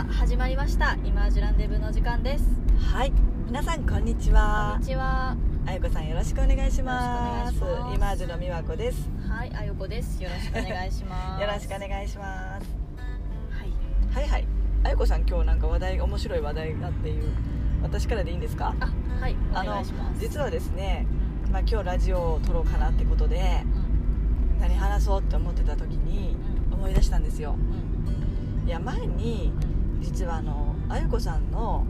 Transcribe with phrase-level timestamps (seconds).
[0.00, 0.94] さあ始まりました。
[1.04, 2.44] イマージュランデブーの時間です。
[2.78, 3.12] はい。
[3.44, 5.36] 皆さんこんにちこはんにちは。
[5.66, 7.58] あゆこさんよろしくお願いします。
[7.58, 7.94] よろしくお願いします。
[7.96, 9.10] イマージュのみわこです。
[9.28, 10.22] はいあよこです。
[10.22, 11.42] よろしくお願いします。
[11.44, 12.66] よろしくお願いします。
[13.50, 14.24] はい。
[14.24, 14.46] はいはい。
[14.84, 17.24] あゆこさん今日なんか話題面白い話題がっていう
[17.82, 18.74] 私からでいいんですか？
[18.80, 18.88] あ
[19.20, 20.18] はいおあの願いします。
[20.18, 21.04] 実はですね、
[21.52, 23.66] まあ、今日ラジオを撮ろうかなってことで
[24.56, 24.60] うん。
[24.62, 26.38] 何話そうって思ってた時に
[26.72, 27.54] 思い出したんですよ。
[28.62, 28.66] うん。
[28.66, 29.52] いや前に
[30.00, 31.86] 実はあのあゆこさんの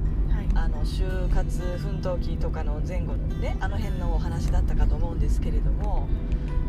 [0.55, 6.09] あの就活奮闘期とかの前後のねあの辺のお話だったかと思うんですけれども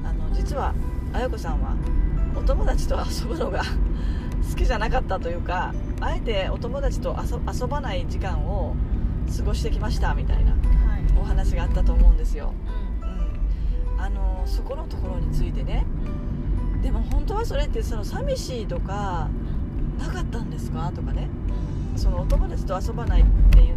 [0.03, 0.73] あの実は
[1.13, 1.75] あやこさんは
[2.35, 3.63] お友達と遊ぶのが
[4.49, 8.75] 好きじゃなかったというかあえてお友達と遊遊ばない時間を
[9.35, 10.59] 過ごしてきましたみたいなはい。
[11.19, 12.53] お話があったと思うんですよ、
[13.01, 15.85] ううん、あのそこのところについてね。
[16.77, 16.81] ん。
[16.81, 19.29] でも本当はそれってその寂しいとか
[20.01, 20.91] なかったんですか？
[20.95, 21.29] とかね。
[21.95, 23.75] そのお友達と遊ばないっていう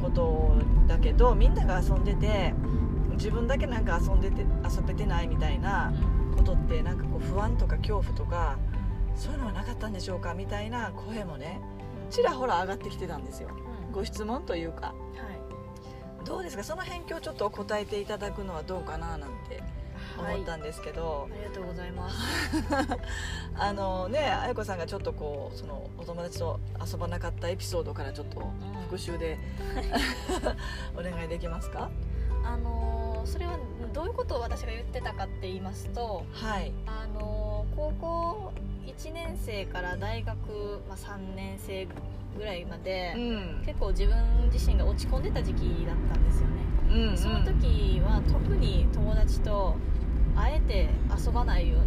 [0.00, 0.56] こと
[0.88, 2.54] だけどみんなが遊んでて
[3.12, 5.92] 自分だけなんか遊んでて遊べてないみたいな
[6.36, 8.58] ことってなんかこう不安とか恐怖とか
[9.14, 10.34] そういうのはなかったんでしょうか？
[10.34, 11.60] みたいな声もね
[12.10, 13.50] ちらほら上がってきてたんですよ。
[13.88, 13.92] うん。
[13.92, 14.86] ご質問というか。
[14.86, 16.26] はい。
[16.26, 16.64] どうですか？
[16.64, 19.18] その辺今日ちょっと答えていただくのはどうかな？
[19.18, 19.56] なんて。
[19.56, 19.75] はい
[20.22, 22.16] 思ったんですけど、ありがとうございます。
[23.58, 28.40] あのねあやこさんがちょっとこうそのお友達と遊ばなかったエピソードからちょっと
[28.84, 29.38] 復習で、
[30.96, 31.90] お願いできますか？
[32.44, 33.58] あのーそれは
[33.92, 36.72] どういうことを私が言ってたかって言いますとはい。
[36.86, 38.52] あのー高校
[38.86, 40.36] 1年生から大学、
[40.88, 41.86] まあ、3年生
[42.38, 43.62] ぐらいまで、うん。
[43.66, 44.14] 結構自分
[44.52, 46.54] 自身が落ち込んでた時期だったんですよね、
[46.88, 47.18] うんうん。
[47.18, 49.74] その時は特に友達と
[50.36, 51.78] あえて遊ばないよ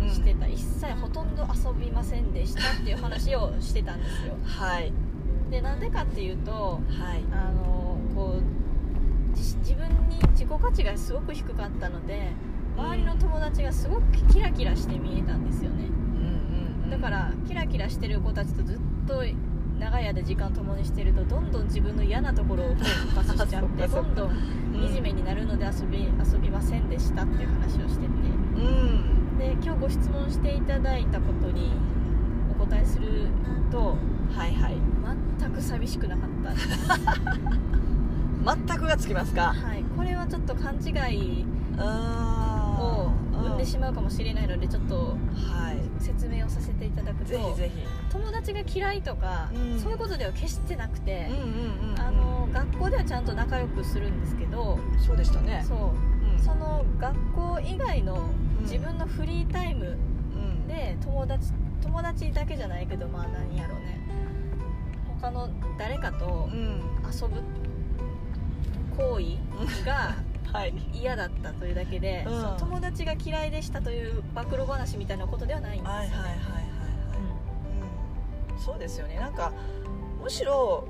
[0.00, 4.34] うにしてた、一切ほとんど遊びませんでしたっていう話をしてたんですよ。
[4.44, 4.92] はい。
[5.50, 7.24] でなんでかっていうとはい。
[7.32, 12.32] あのこう自自分に自己価値がすごく低かったので
[12.76, 14.02] 周りの友達がすごく
[14.32, 15.86] キラキラして見えたんですよね。
[15.86, 19.22] うんうんだからキラキラしてる子たちとずっと
[19.78, 24.30] 長い間時間共にしてるとどんどん自分の嫌なところをフォーカスしちゃってどんどん
[24.72, 27.97] 惨めになるので遊び遊びませんでしたっていう話をし
[29.62, 31.72] 今日ご質問していただいたことに
[32.58, 33.26] お答えする
[33.70, 33.96] と
[34.34, 34.76] はいはい。
[35.40, 36.50] 全く寂しくなかった。
[36.52, 36.68] です
[38.44, 39.52] 全くがつきますか？
[39.52, 41.44] はい、これはちょっと勘違い
[41.78, 43.42] あをー。
[43.48, 45.78] 生んでしまうかもしれないのでちょっとはい。
[46.02, 47.82] 説明をさせていただくとぜひぜひ。
[48.12, 49.80] 友達が嫌いとか、うん。
[49.80, 51.28] そういうことでは決してなくて
[52.52, 55.64] 学校ではちゃんと仲良くするんですけどそうでしたね。
[55.66, 55.78] そう。
[55.78, 58.62] うんその学校以外のうん。
[58.62, 60.66] 自分のフリータイムうん。
[60.68, 64.00] で友達友達だけじゃないけどまあ何やろうね。
[65.20, 66.80] 他の誰かとうん。
[67.10, 67.40] 遊ぶ
[68.96, 70.16] 行為が
[70.52, 70.74] はい。
[70.92, 72.40] 嫌だったというだけで、うん。
[72.40, 76.64] その友達が嫌いでしたという暴露話みたいなことではないんですよね、はいはいはいはいはい
[78.52, 78.58] うん。
[78.58, 79.16] そうですよね。
[79.16, 79.52] なんか
[80.22, 80.86] むしろ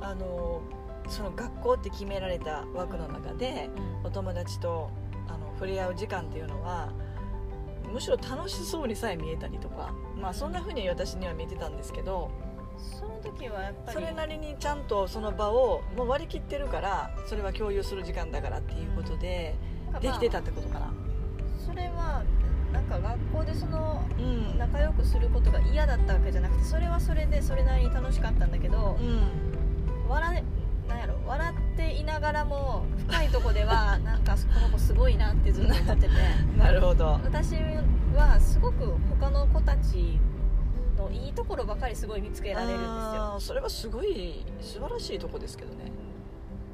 [0.00, 0.60] あの
[1.08, 3.70] その学校って決められた枠の中で
[4.02, 4.06] うん。
[4.06, 4.90] お友達と
[5.28, 6.92] あの触れ合う時間っていうのは
[7.92, 12.30] むしろ楽しそうにさえ見えたりとかまあそんな風に私には見えてたんですけど
[12.78, 19.56] その時はやっぱりそれなりにちゃんとその場をもう割り切ってるからそれは共有する時間だからっていうことで
[20.00, 20.92] できてたってことかな。
[21.66, 22.22] それは
[22.72, 24.58] なんか学校でそのうん。
[24.58, 30.08] 仲良くすることが嫌だったわけじゃなくてそれはそれでそれなりに楽しかったんだけどう、ん。
[30.08, 30.44] 笑
[31.28, 36.08] 笑っていながらも深いとこでは なんかこの子すごいなってずっと思ってて。
[36.56, 37.20] なるほど。
[37.24, 37.54] 私
[38.16, 40.18] はすごく他の子たち
[40.96, 43.36] のいいところばかりすごい見つけられるんですよ。
[43.38, 45.92] それはすごい素晴らしいとこですけどね。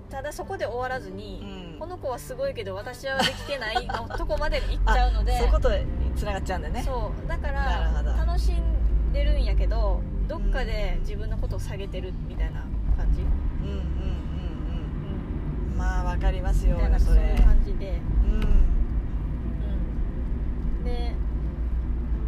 [0.09, 1.79] ただそこで終わらずうに、ん。
[1.79, 6.83] この子はすごいけど私はできてないのとこまで行っちゃうのでそういうことにつながっちゃうんだね。
[6.83, 12.61] そうだから楽しんでるんやけどどっかで自分のことを下げてるみたいな
[12.97, 13.85] 感じ、うんうんうんうんうん
[15.77, 18.35] まあわかりますよみたいなそういう感じで、うん。
[20.79, 21.15] うん、で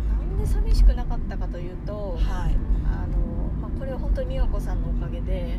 [0.08, 2.56] なんで寂しくなかったかというとはい。
[2.84, 3.16] あの、
[3.60, 5.58] まあ、これは本当に美和子さんのおかげで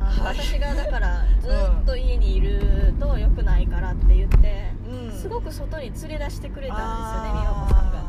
[0.00, 0.36] あの、はい。
[0.38, 5.12] 私がだから ずっと家にいると良くないからって言って、うん。
[5.12, 8.04] すごく外に連れ出してくれたんあですよね美和子さんが。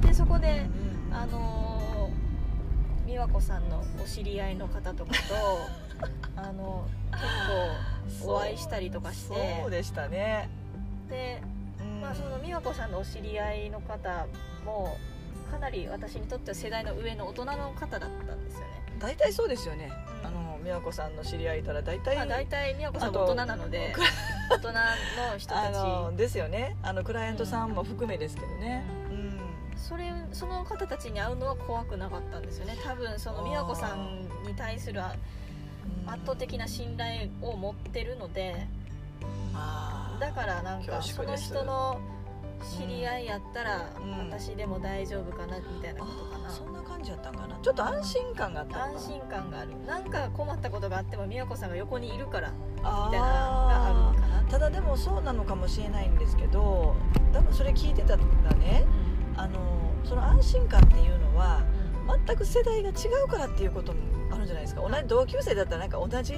[0.00, 0.66] ーでそこで、
[1.10, 1.70] うんあのー
[3.06, 5.18] 美和子さんのお知り合いの方とかと
[6.40, 7.26] あの結構
[8.24, 9.60] お会いしたりとかして。
[9.62, 10.48] そうでしたね、
[11.08, 11.42] で、
[11.80, 12.00] うん。
[12.00, 14.26] まあ、その美和子さんのお知り合いの方
[14.64, 14.96] も
[15.50, 18.66] かなり私にとっては世代の上の大人の方だったんですよね。
[18.98, 20.26] 大体そうですよね、うん。
[20.26, 23.94] あの美和子さんの知り合いいたら大体、まあ、大体美和子さんが大人なので
[24.50, 24.74] 大人の
[25.38, 26.76] 人たあちのですよね。
[26.82, 28.84] あのクライアントさんも含めですけどね。
[29.10, 29.40] うん、
[29.76, 32.76] それその方たちに会うのは怖くなかったんですよね。
[32.84, 35.00] 多分その美和子さんに対する
[36.06, 38.66] 圧倒的な信頼を持ってるので
[40.18, 42.00] だからなんかその人の
[42.78, 44.30] 知り合いやったらうん。
[44.30, 46.50] 私でも大丈夫かなみたいなことかな。
[46.50, 47.58] そんな感じやったんかな。
[47.62, 49.70] ちょっと安心感があった安心感がある。
[49.86, 54.42] なんか困ったことがあっても美和子さんが横にいるからみあたいなのがあるのかな。
[54.50, 56.94] ただでもそうなのかもしれないんですけど
[57.32, 58.22] 多分それ聞いてたら
[58.56, 58.84] ね。
[59.36, 59.58] あの
[60.04, 61.62] その安心感っていうのは
[62.26, 62.92] 全く世代が違
[63.24, 63.98] うからっていうことも
[64.30, 64.82] あるんじゃないですか。
[64.82, 66.34] 同じ同級生だったらなんか同じ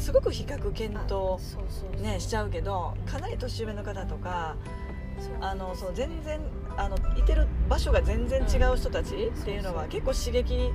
[0.00, 1.40] すごく比較検討
[2.02, 4.56] ねしちゃうけどかなり年上の方とか
[5.40, 6.40] あのそう全然
[6.76, 10.70] あのいてる場所が全然違う人たちっていうのは結構刺激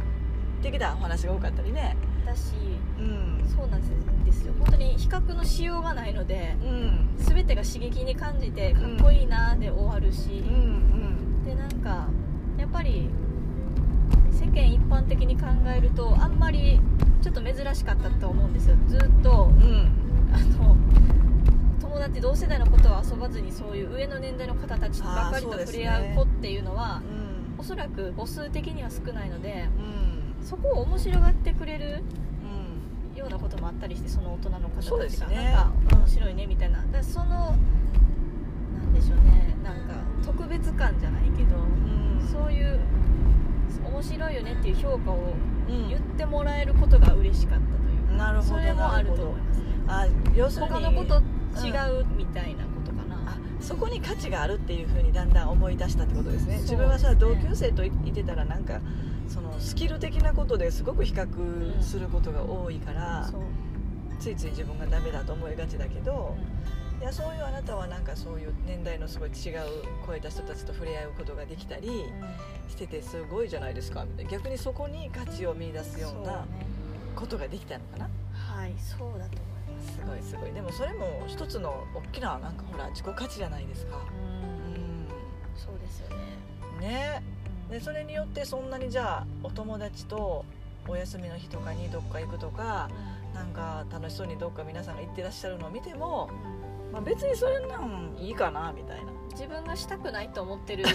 [0.61, 1.95] 的なお話が多かったりね。
[2.25, 2.53] だし
[2.97, 3.45] うん。
[3.47, 3.81] そうなん
[4.25, 4.53] ですよ。
[4.59, 7.15] 本当に比較のしようがないのでうん。
[7.17, 11.43] 全てが刺激に感じてかっこいいなで終わるし、うんうん。
[11.43, 12.07] でなんか
[12.57, 13.09] やっぱり
[14.35, 15.45] 世間一般的に考
[15.75, 16.79] えるとあんまり
[17.21, 18.75] ちょっと珍しかったと思うんですよ。
[18.87, 19.89] ずっとうん。
[20.33, 20.75] あの
[21.79, 27.59] 友達同世代のことは遊ばずにそういう上の年代の方たちばかりと触れ合う子っていうのはうん。
[27.59, 29.69] おそらく母数的には少ないので
[30.39, 30.45] うん。
[30.45, 32.03] そこを面白がってくれる
[33.13, 33.17] うん。
[33.17, 35.35] ようなこともあったりしてその大人の方たちが、ね。
[35.53, 36.83] なんか面白いねみたいな。
[36.91, 39.55] だそのなんでしょうね。
[39.63, 42.27] なんか特別感じゃないけどうん。
[42.27, 42.79] そういう
[43.83, 45.33] 面白いよねっていう評価を
[45.69, 49.59] うん言ってもらえることが嬉しかったというか、なるほどそれもあると思います。
[49.59, 51.15] ねあ要するに他のこと
[51.63, 51.69] 違
[52.01, 56.55] うみたいなことかな、あそこに価値があるっていうふうにだんだん思い出したってことですね。
[56.55, 58.79] そう自分はさ同級生といいてたらなんか
[59.27, 63.41] そのスキル的なことですごく比較することが多いから、そう、
[64.19, 66.35] ついつい自分がダメだと思いがちだけど、
[66.99, 69.61] いやそういうあなたはなんかそういう年代のすごい違う
[70.07, 72.05] 超えた人たちと触れ合うことができたり
[72.69, 74.31] しててすごいじゃないですかみたいな。
[74.31, 76.45] 逆にそこに価値を見出すような
[77.15, 78.09] ことができたのかな。
[78.33, 79.95] はいそうだと思います。
[79.97, 80.51] すごいすごい。
[80.51, 83.97] でもそれも一つの大きななんかほら自己価値じゃないですか。
[83.97, 85.07] ううん。
[85.55, 86.15] そうですよね、
[86.77, 86.81] ん。
[86.81, 87.23] ね
[87.69, 90.45] でそれによってそんなにじゃあお友達と
[90.87, 92.89] お休みの日とかにどっか行くとか
[93.33, 96.29] なんか楽しそうにどっか皆さんが行ってらっしゃるのを見ても、
[96.95, 99.11] まあ、別にそれなんいいかなみたいな。
[99.33, 100.85] 自分がしたくないと思ってる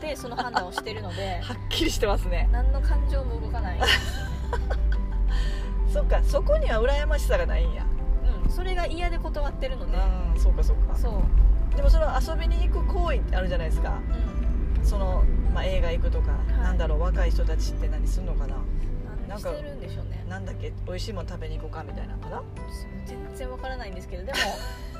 [0.00, 2.48] で その判断をしてるのではっきりしてますね。
[2.50, 3.78] 何の感情も動かない、
[5.92, 7.84] そっかそこには羨ましさがないんや。
[8.44, 10.96] うん、それが嫌で断ってるので、うんそうかそうか。
[10.96, 13.98] そう、でもその遊びに行く行為ってあるじゃないですか。
[14.78, 16.62] うん、その、まあ、映画行くとか、い。
[16.62, 18.56] なんだろう若い人たちって何すんのかな。
[19.28, 20.24] なんか何してるんでしょうね。
[20.26, 22.42] なんだっけ美味しいもの食べに行こうかみたいなのかな。
[23.04, 24.38] 全然わからないんですけどでも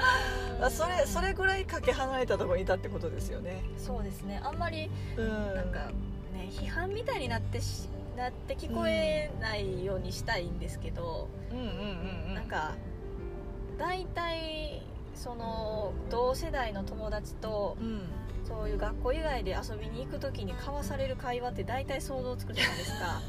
[0.70, 3.62] それそれぐらいかけ離れたところにいたってことですよね。
[3.76, 4.40] そうですね。
[4.44, 5.54] あんまりうん。
[5.54, 5.86] なんか
[6.32, 12.34] ね批判みたいになってしなって聞こえないようにしたいんですけど、うんうんうんうん。
[12.34, 12.72] なんか
[13.78, 14.82] 大体
[15.14, 18.02] その同世代の友達とうん。
[18.48, 23.20] そういう学校以外で遊びに行く時に交わされる会話って大体想像つくじゃないですか。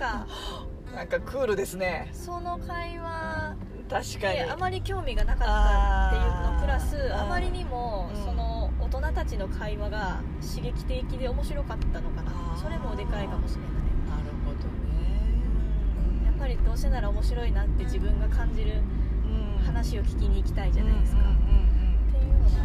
[0.00, 0.26] なんか
[0.96, 2.10] なんかクールですね。
[2.12, 3.49] その会話
[3.90, 4.34] 確かに。
[4.38, 12.56] にあまり興味がなかったっていうのプラスあまりにもうんその大人たちの会話が刺激的で面白かったのかな。
[12.60, 13.70] それもでかいかもしれない。
[14.08, 18.82] なるほどうんやっぱりどうせなら面白いなって自分が感じるね
[19.64, 21.20] 話を聞きに行きたいじゃないですか、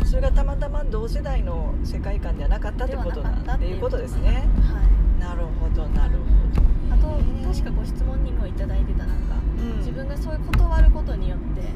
[0.06, 5.22] それがたまたま同世代の世界観じゃなかったってことなかったっていうことですねはい。
[5.22, 6.96] なるほどなるほど。
[6.96, 7.08] あと
[7.48, 9.78] 確かご質問にもいただいてたなんかうん。
[9.80, 11.68] 自分がそういう断ることによってうん。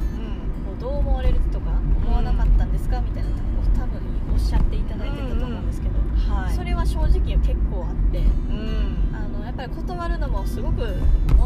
[0.65, 1.71] こうどう思われるとか
[2.05, 3.29] 思わなかったんですかみたいな
[3.75, 4.01] 多分
[4.33, 6.53] おっしゃっていただいてたと思うんですけど、はい。
[6.53, 9.09] それは正直結構あってうん。
[9.13, 10.95] あのやっぱり断るのもすごく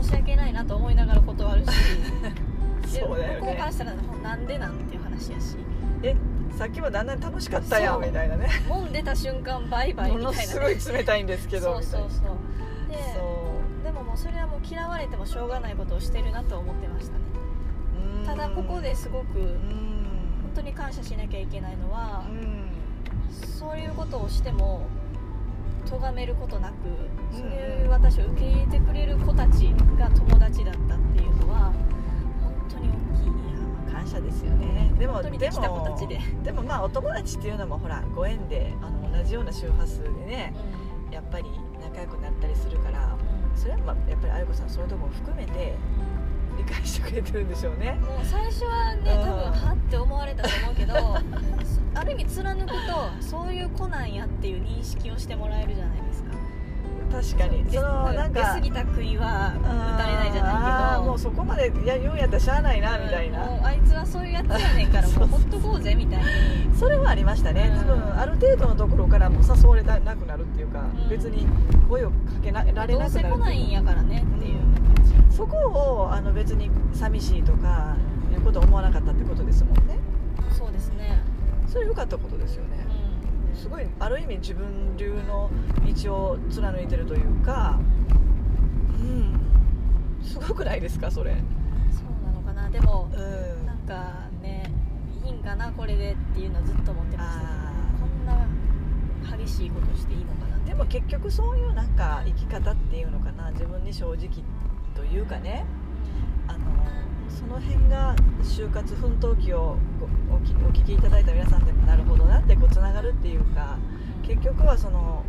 [0.04, 1.68] 申し訳ないなと思いながら断るし
[2.94, 5.58] でそうだよ向こうからねしたらなんでなんていう話やし。
[6.04, 6.16] え
[6.58, 8.48] さっきはだんだん楽しかったやんみたいなね。
[8.70, 12.36] もん出た瞬間バイバイもみたいなのすごい冷たいんですけどそうそうそう
[14.14, 17.24] ももうそれはもう嫌われてもしょうがないことをしてるなと思ってましたね。
[18.26, 22.70] ただここですごくう本ん当に感謝しなきゃいけないのはうん。
[23.60, 24.86] そういうことをしても
[25.86, 26.74] 咎めることなく
[27.34, 31.74] うんそういう私を受け入れてくれる子たちが友達だったっていうのは
[32.42, 32.92] 本当に大
[33.24, 34.94] きい感感謝ですよね。
[35.00, 36.20] でも本当にできた子たちで。
[36.44, 40.54] でもまあお友達っていうのもほらご縁であの同じような周波数でね
[41.12, 41.46] やっぱり
[41.82, 43.16] 仲良くなったりするから
[43.56, 45.76] それはまあやっぱりあゆこさんそういうとこも含めて
[46.58, 47.98] 理解してくれてるんでしょうね。
[48.02, 50.94] もう最初はね多分はって思われたと思うけど
[51.96, 52.74] ある意味貫くと
[53.20, 56.30] そういう子なんやっていう認識をしてもらえるじゃないですか。
[57.12, 57.66] 確かに。
[57.72, 59.54] そのなんか出過ぎた杭は
[59.96, 60.32] 打たれない
[61.24, 66.26] そこまでや言うんやったらしゃあないなみたいな、もうあいつはそういうやつやねんからもうほっとこうぜみたいに
[66.78, 71.48] それはありましたね、多分ある程度のところからもう誘われなくなるっていうか、うん、別に
[71.88, 77.96] 声をかけられなくなるどうせ来ないんやからねっていう、うん、そこをあの別に寂しいとか
[78.30, 79.98] いうこと思わなかったってことですもんね。
[80.52, 81.22] そうですね。
[81.70, 82.86] それ良かったことですよね、
[83.56, 85.50] すごいある意味自分流の
[86.04, 87.80] 道を貫いてるというか
[88.18, 88.33] うん
[90.54, 91.32] すごくないですかそれ。
[91.32, 92.70] そうなのかな。
[92.70, 94.72] でも、うん、なんかね
[95.26, 97.46] いいんかなこれでっていうのはずっと思ってました。
[98.00, 104.30] こんな激しいことしていいのかなでも結局そういうなんか生き方っていうのかな自分に正直
[104.94, 105.66] というかね。
[106.48, 106.60] あの
[107.30, 109.78] その辺が就活奮闘記を
[110.30, 110.38] お
[110.70, 113.80] 聞きいただいた皆さんでもなるほどなってこうつながるっていうか
[114.22, 115.24] 結局はその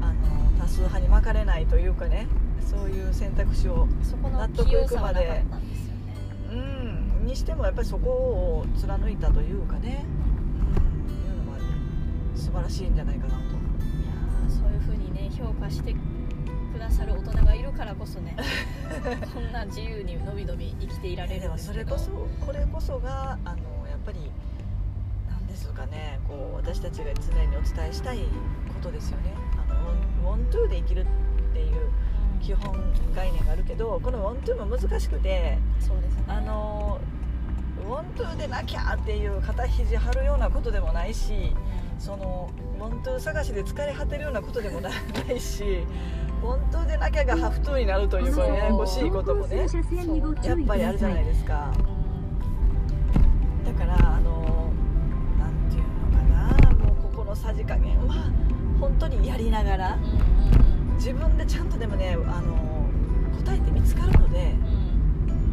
[0.00, 2.26] あの多数派に巻かれないというかね
[2.64, 3.86] そういう選択肢を
[4.22, 5.42] 納得いくまで。
[6.50, 7.26] うん。
[7.26, 10.04] にしてもやっぱりそこを貫いたというかね、
[11.08, 11.64] うん、いうのは、ね、
[12.36, 13.38] 素晴らしいんじゃないかなと。
[13.38, 13.50] いや
[14.48, 15.94] そういうふうにね評価して
[16.74, 18.36] くださる大人がいるからこそね
[19.32, 22.10] こんな自由にのびのび生きていられるんですそれこそ
[22.44, 24.30] これこそがあのやっぱり
[25.30, 29.32] 何ですかねこう私たちが常にお伝えしたいことですよね。
[29.68, 29.72] あ
[30.24, 31.06] の want to で生きるっ
[31.52, 31.90] ていう
[32.44, 32.74] 基本
[33.16, 37.00] 概念があるけどこの want to も難しくてそうです、ね、あの
[37.88, 41.54] want to でなきゃっていう肩肘張るようなことでもないし
[41.98, 45.86] そのウォントゥー探しで疲れ果てるようなことでもないし
[46.42, 51.72] 本当でなきゃがハフトゥーになるというかややこしいこともねやっぱりあるじゃないですか。
[53.64, 54.70] だからあの
[55.38, 56.22] 何て言うのか
[56.68, 58.30] なもうここのさじ加減は
[58.78, 59.98] 本当にやりながら
[61.04, 62.88] 自分でちゃんとでもねあの
[63.44, 64.54] 答えて見つかるので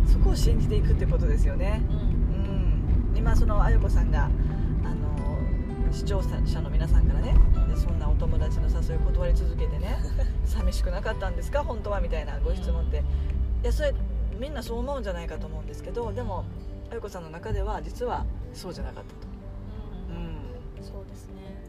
[0.09, 1.81] そこを信じていくってことですよね、
[3.11, 4.29] うん、今そのあゆこさんが
[5.91, 7.35] 視聴者の皆さんからね
[7.69, 9.97] でそんなお友達の誘い断り続けてね
[10.45, 11.65] 寂しくなかったんですか？
[11.65, 13.03] 本当はみたいなご質問って。
[13.61, 13.93] いやそれ
[14.39, 16.45] みんなそう思うんじゃないかと思うんですけどでも
[16.89, 19.27] あゆこさんの中では実はそうじゃなかったと、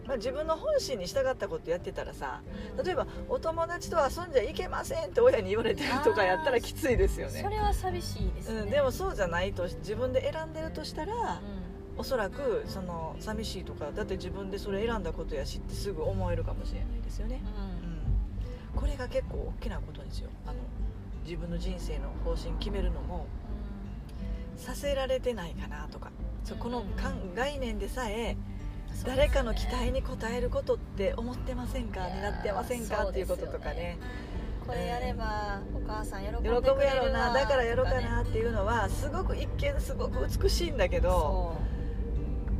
[0.06, 2.40] まあ、自分の本心に従ったことやってたらさ
[2.84, 7.40] 例えばお友達と遊んじゃいけませんって親に言われてるとかやったらきついですよね。
[7.42, 11.62] それは寂しいですね、うん、でもそうじゃないと自分で選んでるとしたら、うん。
[11.98, 17.42] おそらくその寂しいとかだって自分でそれ選んだことやしってすぐ思えるかもしれないですよね、
[18.74, 20.30] うん、これが結構大きなことですよ。
[20.46, 20.54] あの
[21.22, 23.26] 自分の人生の方針決めるのも、
[24.56, 26.10] させられてないかなとか。
[26.44, 26.84] そこの
[27.36, 28.36] 概念でさえ
[29.04, 32.08] 誰かの期待に応えることって思ってませんか？
[32.08, 33.08] になってませんか？
[33.08, 33.98] っていうこととかね。
[34.66, 37.32] これやればお母さん喜ぶやろうな。
[37.32, 41.56] だからやろうかなっていうのはすごく一見すごく美しいんだけど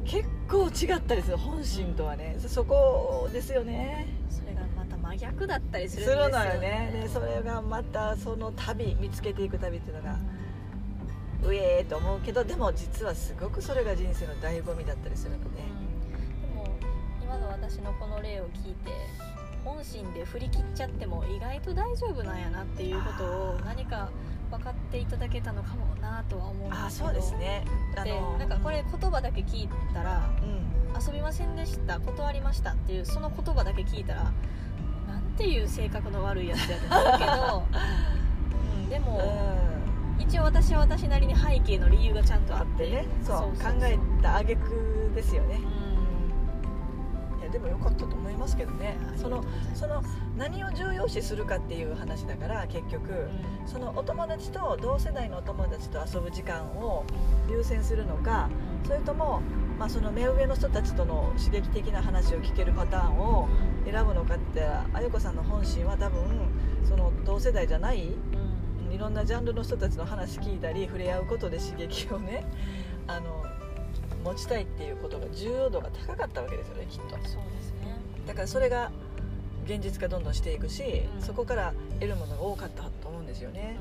[0.05, 2.37] 結構違ったりする本心とはね。
[2.41, 4.09] そこですよね。
[4.29, 6.19] それがまた真逆だったりするんですよ。
[6.19, 6.91] ねするのよね。
[7.03, 10.19] でそれがまたその旅見つけていく旅っていうのが、
[11.45, 15.82] うん、うえーと思うけどでも実はすごくそれが人生の醍醐味だったりするので、うん、
[17.63, 18.91] 私のこの例を聞いて
[19.65, 24.11] 本心で振り切っちゃっても意外と大丈夫なんやなっていうことを何か
[24.51, 27.11] 分かっていただけたのかもなとは思うんですけど。
[27.11, 27.65] あそうですね。
[28.03, 32.01] でなんかこれ言葉だけ聞いたら、うん、遊びませんでした。
[32.01, 34.33] 断りましたっていうその言葉だけ聞いたら
[35.07, 37.63] なんていう性格の悪いやつやと思うけど、
[38.75, 39.21] うん、でも、
[40.19, 42.91] うん、一応私は私なりに背景の理由がちゃんとあって。
[42.91, 43.07] ね。
[43.23, 43.39] そう。
[43.57, 45.61] 考えた挙句ですよね、
[47.53, 48.97] でも良かったと思いますけどね。
[49.17, 49.45] その
[49.75, 50.03] その
[50.37, 57.05] 何を重要視するかっていう話だから結局、うん、そのお友達と同世代のお友達と遊ぶ時間を
[57.51, 58.49] 優先するのか
[58.85, 59.43] それとも、
[59.79, 63.49] まあ、その目上の人たちとの刺激的な話を聞けるパターンを
[63.85, 66.23] 選ぶのかってあゆこさんの本心は多分
[66.89, 68.09] その同世代じゃない、
[68.87, 72.45] うん、いろんなジャンルの人たちの話聞いたり触れ合うことで刺激をね
[73.07, 73.45] あの
[74.25, 77.11] 持ちたいっていうことが重要度が高かったわけですよねきっと。
[77.11, 77.35] そうです
[77.81, 77.97] ね。
[78.27, 78.91] だからそれが
[79.65, 80.83] 現実化どんどんしていくし、
[81.17, 83.77] うん、そこから得るものが多かったと思うんですよね、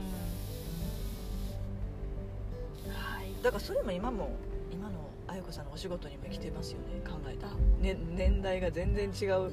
[2.86, 4.30] うん、はい、だからそれも今も
[4.72, 7.48] 今のあゆこさんのお仕事にも生きてますよね考えた
[7.82, 9.50] ね、年代が全然違うそう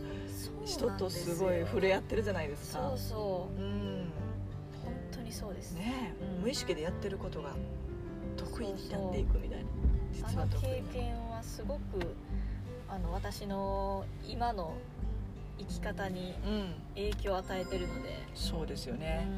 [0.66, 2.90] 人とすごい触れ合ってるじゃないですか。
[2.90, 3.61] そうそう。
[3.61, 4.12] うん。
[4.85, 5.73] 本当にそうです。
[5.73, 6.42] ねえ、うん。
[6.42, 7.54] 無意識でやってることが
[8.37, 9.64] 得意になっていくみたいな。
[9.64, 9.88] あの実は
[10.23, 11.81] 得意経験はすごく
[12.89, 14.75] あの私の今の
[15.59, 16.75] 生き方にうん。
[16.95, 19.35] 影響を与えてるので、そうですよね、うん。
[19.35, 19.37] う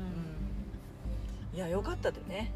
[1.55, 1.57] ん。
[1.57, 2.53] いやよかったでね。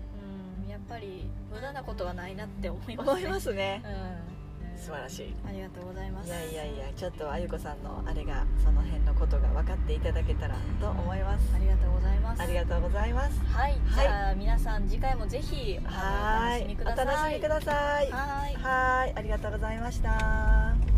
[0.64, 3.82] うん、やっぱり無駄なことはないなって思います、ね、思いますね。
[3.84, 4.33] うん、
[4.76, 5.34] 素晴らしい。
[5.48, 6.28] ありがとうございます。
[6.28, 11.52] いやいやいやちょっとあゆこさんのあれがその辺のことが分かっていただけたらと思います。
[11.54, 12.42] ありがとうございます。
[12.42, 13.40] ありがとうございます。
[13.46, 13.80] はい、はい。
[13.94, 18.10] じゃあ皆さん次回もぜひお楽しみください。
[18.10, 18.54] はい。
[18.54, 19.12] はい。
[19.16, 20.93] ありがとうございました